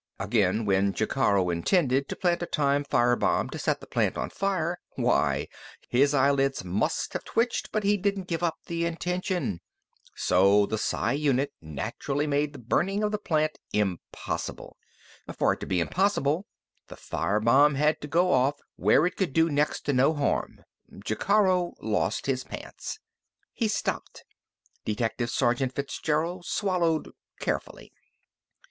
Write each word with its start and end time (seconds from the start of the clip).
Again, 0.19 0.65
when 0.65 0.93
Jacaro 0.93 1.51
intended 1.53 2.09
to 2.09 2.15
plant 2.15 2.41
a 2.41 2.47
time 2.47 2.83
fire 2.85 3.15
bomb 3.15 3.51
to 3.51 3.59
set 3.59 3.81
the 3.81 3.85
plant 3.85 4.17
on 4.17 4.31
fire 4.31 4.79
why 4.95 5.47
his 5.89 6.15
eyelids 6.15 6.63
must 6.63 7.13
have 7.13 7.23
twitched 7.23 7.71
but 7.71 7.83
he 7.83 7.97
didn't 7.97 8.27
give 8.27 8.41
up 8.41 8.57
the 8.65 8.83
intention. 8.83 9.61
So 10.15 10.65
the 10.65 10.79
psi 10.79 11.11
unit 11.11 11.53
naturally 11.61 12.25
made 12.25 12.51
the 12.53 12.57
burning 12.57 13.03
of 13.03 13.11
the 13.11 13.19
plant 13.19 13.59
impossible. 13.73 14.75
For 15.37 15.53
it 15.53 15.59
to 15.59 15.67
be 15.67 15.79
impossible, 15.79 16.47
the 16.87 16.95
fire 16.97 17.39
bomb 17.39 17.75
had 17.75 18.01
to 18.01 18.07
go 18.07 18.31
off 18.33 18.55
where 18.77 19.05
it 19.05 19.19
would 19.19 19.33
do 19.33 19.51
next 19.51 19.81
to 19.81 19.93
no 19.93 20.15
harm. 20.15 20.63
Jacaro 21.05 21.75
lost 21.79 22.25
his 22.25 22.43
pants." 22.43 22.97
He 23.53 23.67
stopped. 23.67 24.23
Detective 24.83 25.29
Sergeant 25.29 25.75
Fitzgerald 25.75 26.47
swallowed 26.47 27.11
carefully. 27.39 27.93